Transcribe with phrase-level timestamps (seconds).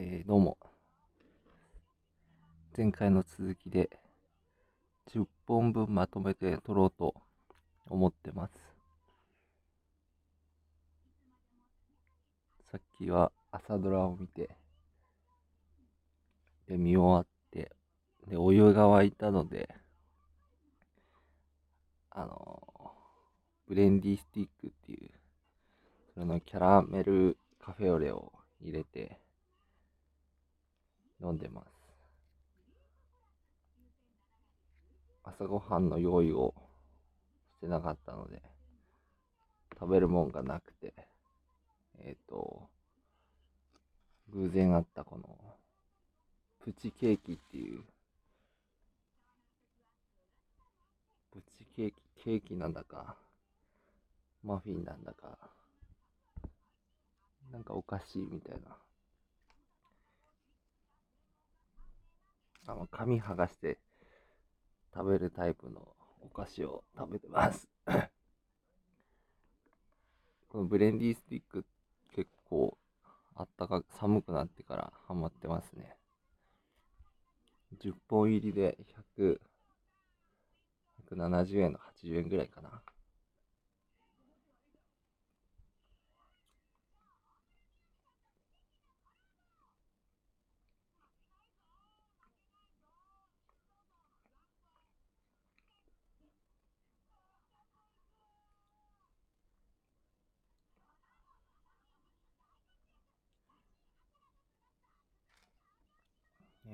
[0.00, 0.56] えー、どうも。
[2.76, 3.90] 前回の続きで
[5.12, 7.16] 10本分まとめて撮ろうと
[7.90, 8.52] 思ってます。
[12.70, 14.50] さっきは朝ドラを見て、
[16.68, 17.72] で、見終わって、
[18.28, 19.68] で、お湯が沸いたので、
[22.10, 22.62] あの、
[23.66, 25.10] ブレンディスティックっていう、
[26.14, 29.18] それのキャラメルカフェオレを入れて
[31.20, 31.78] 飲んでます。
[35.24, 36.54] 朝ごはんの用意を
[37.58, 38.42] してなかったので、
[39.78, 40.94] 食べるもんがなくて、
[41.98, 42.68] えっ、ー、と、
[44.30, 45.38] 偶然あったこの、
[46.64, 47.82] プチケーキっていう、
[51.32, 53.16] プチケーキ、ケーキなんだか、
[54.42, 55.38] マフィンなんだか、
[57.52, 58.76] なんかおかしいみたいな。
[62.68, 63.78] あの、紙剥がして
[64.94, 65.88] 食べるタイプの
[66.20, 67.66] お菓子を食べてます
[70.50, 71.64] このブレンディースティック
[72.12, 72.76] 結構
[73.34, 75.96] あったかく寒くなってからハマってますね。
[77.78, 78.76] 10本入りで
[79.16, 79.40] 100、
[81.10, 82.82] 170円の80円ぐらいかな。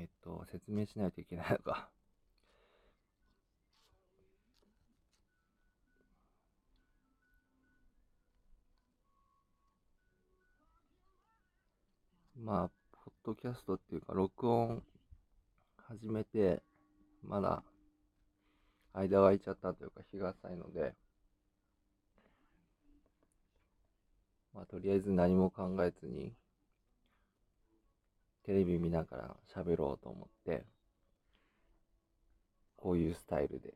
[0.00, 1.90] えっ、と、説明しないといけないのか。
[12.42, 14.82] まあ、ポッドキャストっていうか、録音
[15.76, 16.62] 始めて、
[17.22, 17.62] まだ、
[18.94, 20.94] 間が空いちゃったというか、日が浅いので、
[24.54, 26.32] まあ、とりあえず何も考えずに、
[28.50, 30.64] テレビ見ながら喋ろうと思って、
[32.76, 33.74] こういうスタイルで、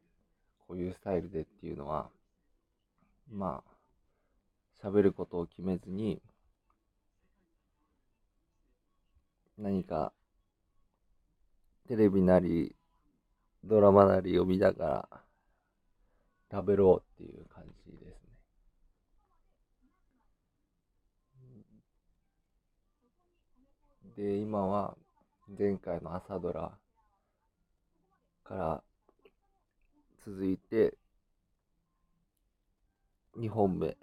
[0.66, 2.08] こういうスタイルでっていうのは、
[3.30, 6.20] まあ、喋ることを決めずに、
[9.56, 10.12] 何か、
[11.86, 12.74] テレビなり、
[13.62, 15.08] ドラマなりを見ながら、
[16.50, 18.34] 食べろうっていう感じですね。
[24.16, 24.96] で、今は
[25.58, 26.70] 前回の朝ドラ
[28.44, 28.82] から
[30.24, 30.94] 続いて
[33.36, 33.96] 2本目。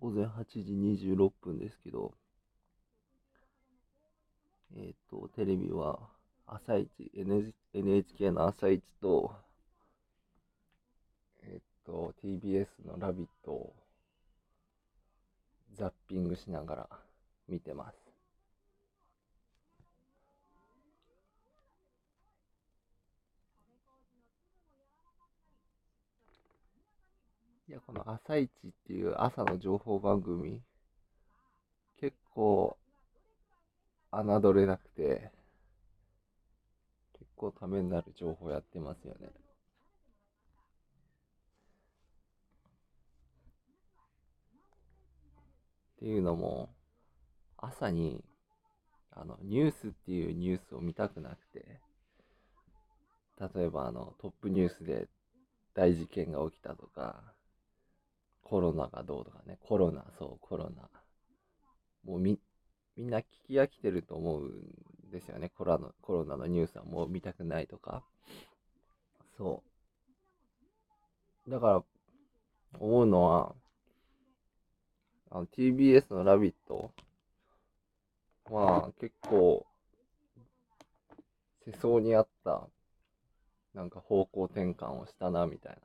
[0.00, 0.72] 午前8時
[1.06, 2.14] 26分ですけど、
[4.74, 6.00] えっ、ー、と、テレビは
[6.46, 6.90] 朝一、
[7.74, 9.36] NHK の朝一と、
[11.44, 13.72] えっ、ー、と、TBS のラビット
[15.74, 16.88] ザッピングしながら
[17.48, 17.96] 見てます。
[27.68, 30.60] いや、この朝一っていう朝の情報番組、
[32.00, 32.76] 結構、
[34.10, 35.30] 侮れなくて、
[37.12, 39.28] 結構ためになる情報やってますよね。
[46.00, 46.70] っていうのも、
[47.58, 48.24] 朝に、
[49.10, 51.78] あの、ニュースっていうニュースを見たくなくて、
[53.54, 55.08] 例えばあの、トップニュースで
[55.74, 57.34] 大事件が起きたとか、
[58.42, 60.88] コロナがどうとかね、コロナ、そう、コロナ。
[62.04, 62.38] もうみ、
[62.96, 65.50] みんな聞き飽きてると思うんですよね。
[65.50, 68.02] コロナコロナのニュースはもう見たくないとか。
[69.36, 69.62] そ
[71.46, 71.50] う。
[71.50, 71.84] だから、
[72.78, 73.54] 思うのは、
[75.30, 76.92] あの TBS のラビット
[78.46, 79.64] は結構
[81.66, 82.68] 世相に合った
[83.74, 85.78] なんか方向転換をしたなみたい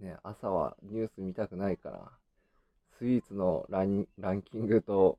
[0.00, 0.06] な。
[0.06, 2.10] ね、朝はニュース見たくないから、
[2.98, 5.18] スイーツのランランキングと、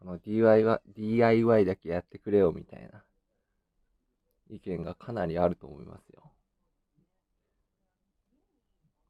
[0.00, 3.02] あの DIY, DIY だけやってくれよみたいな
[4.50, 6.23] 意見がかなりあると思いますよ。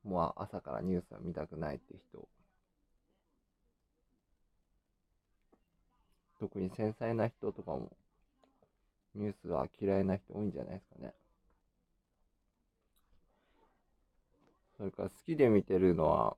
[0.05, 2.29] もう朝からニュースは見たくないって人、
[6.39, 7.91] 特に繊細な人とかも、
[9.15, 11.15] ニュースは嫌いな人多いんじゃないですかね。
[14.77, 16.37] それから好きで見てるのは、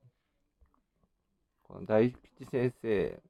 [1.65, 3.21] この大吉先生、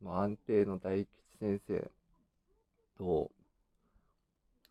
[0.00, 1.08] まあ、安定の大吉
[1.40, 1.90] 先生
[2.96, 3.30] と、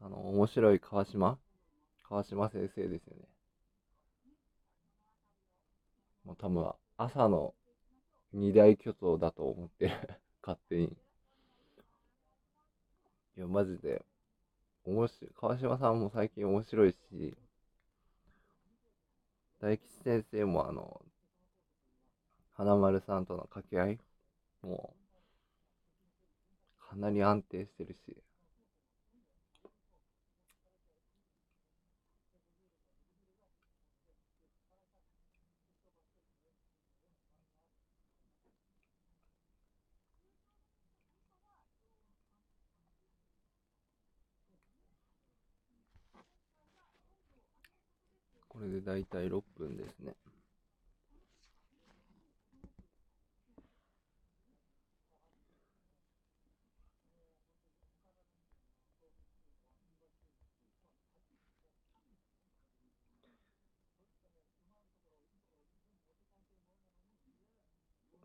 [0.02, 1.38] あの、面白い川島
[2.10, 3.28] 川島先生ですよね。
[6.24, 7.54] もう多分、朝の
[8.32, 9.94] 二大巨頭だと思ってる。
[10.42, 10.86] 勝手に。
[13.36, 14.06] いや、マジで、
[14.86, 15.32] 面白い。
[15.36, 17.38] 川島さんも最近面白いし、
[19.60, 21.02] 大吉先生もあの、
[22.54, 24.00] 花丸さんとの掛け合い
[24.62, 24.96] も
[26.80, 28.18] う、かなり安定してるし、
[48.58, 50.16] これでだいたい6分ですね。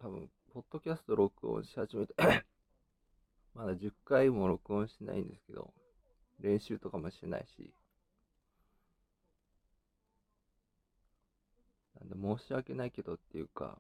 [0.01, 2.15] 多分、ポッドキャスト録音し始めて
[3.53, 5.75] まだ10回も録音してないんですけど、
[6.41, 7.71] 練習とかもしてないし、
[11.95, 13.79] なんで申し訳ないけどっていうか、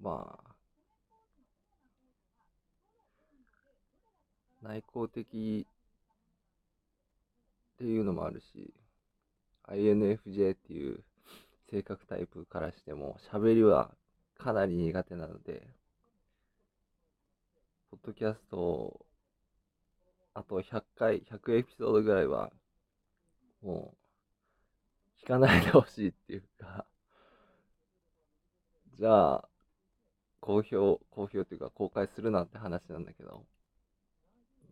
[0.00, 0.54] まあ、
[4.62, 5.66] 内向的
[7.74, 8.72] っていうのもあるし、
[9.68, 11.04] INFJ っていう
[11.70, 13.90] 性格タイプからしても、喋りは
[14.38, 15.66] かなり苦手なので、
[17.90, 19.04] ポッドキャスト
[20.38, 22.52] あと100回、100エピソードぐらいは、
[23.60, 24.07] もう、
[25.22, 26.86] 聞かないでほしいっていうか。
[28.98, 29.48] じゃあ、
[30.40, 30.76] 公表、
[31.10, 33.44] 公表っていうか公開するなって話なんだけど、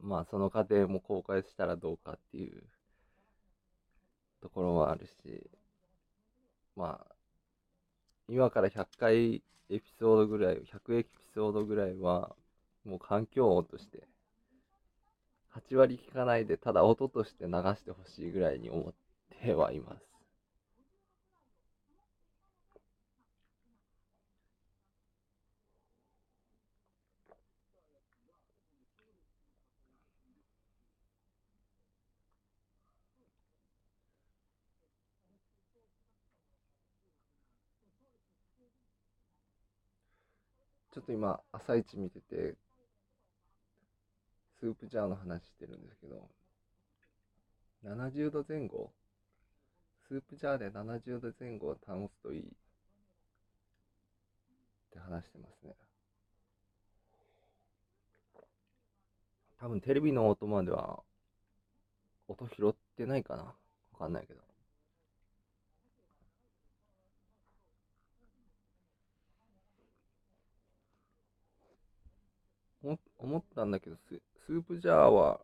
[0.00, 2.62] まあその過程も公開したらどうかっていう
[4.40, 5.50] ところもあるし、
[6.76, 7.14] まあ、
[8.28, 12.34] 今から100回エピソードぐらい、100エピソードぐらいは、
[12.84, 14.06] もう環境音として、
[15.54, 18.94] 8割聞かないで、ただ音として流してほしいぐらいに思っ
[19.42, 20.15] てはいます。
[40.96, 42.54] ちょっと今、朝一見てて、
[44.58, 46.26] スープジャーの話してるんですけど、
[47.84, 48.90] 70度前後？
[50.08, 52.44] スープジャーで70度前後を保つといいっ
[54.90, 55.74] て話してますね。
[59.60, 61.00] 多分テレビの音までは
[62.26, 63.42] 音拾ってないかな？
[63.42, 63.52] わ
[63.98, 64.45] かんないけど。
[73.18, 75.40] 思ったんだけどス、スープジャーは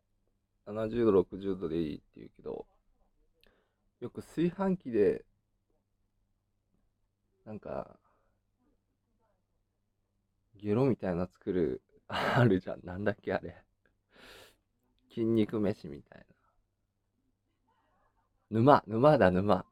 [0.67, 2.67] 70度、60度でいいって言うけど、
[4.01, 5.25] よく炊飯器で、
[7.45, 7.99] なんか、
[10.57, 12.85] ゲロみたいな作る、 あるじゃん。
[12.85, 13.57] なんだっけあれ。
[15.09, 16.25] 筋肉飯みたいな。
[18.51, 19.67] 沼、沼だ、沼。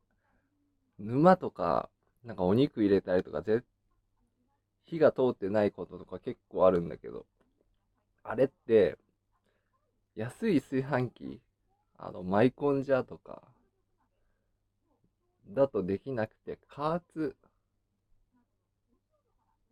[0.99, 1.89] 沼とか、
[2.25, 3.63] なんかお肉入れたりとか、ぜ
[4.85, 7.27] 火が通ってないこととか結構あるんだけど、
[8.23, 8.99] あれって、
[10.15, 11.41] 安い炊飯器、
[11.99, 13.43] あの、マイコンジャーとか、
[15.49, 17.37] だとできなくて、加圧、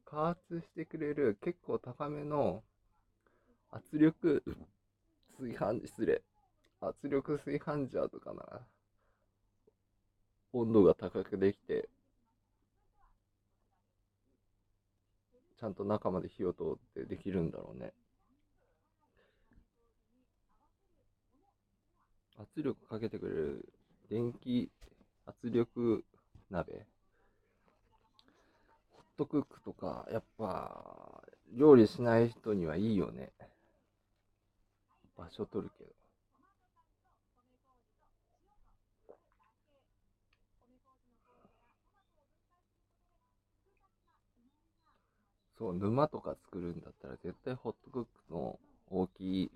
[0.05, 2.63] 加圧してくれる結構高めの
[3.71, 4.43] 圧力
[5.39, 6.23] 炊飯、失礼。
[6.81, 8.61] 圧力炊飯ジャーとかな、
[10.53, 11.89] 温度が高くできて、
[15.59, 17.93] ちゃんと中まで火を通ってできるんだろうね。
[22.41, 23.69] 圧力かけてくれる
[24.09, 24.71] 電気
[25.27, 26.05] 圧力
[26.51, 26.87] 鍋。
[28.93, 33.31] ホットクックとかやっぱ料理しない人にはいいよね。
[35.17, 35.91] 場所取るけど。
[45.59, 49.51] そう沼とか作るんだったら絶対ホットクックの大きい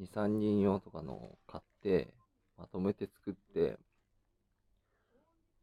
[0.00, 2.08] 2、3人用とかのを買って、
[2.58, 3.78] まとめて作って、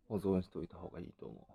[0.08, 1.52] 保存しといた方がいいと思う。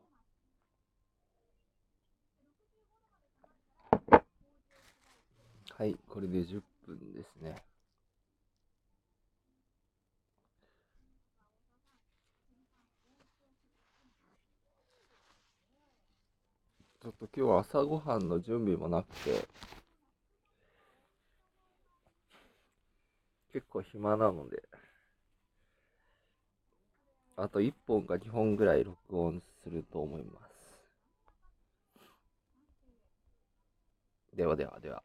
[5.78, 7.54] はい、これで10分ですね。
[17.02, 19.46] ちょっと今日は朝ごはんの準備もなくて、
[23.56, 24.62] 結構暇なので、
[27.36, 30.76] あと1本か2本ぐらい録音すると思います。
[34.36, 35.02] ではではでは。